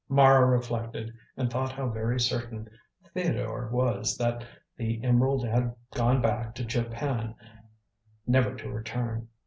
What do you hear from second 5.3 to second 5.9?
had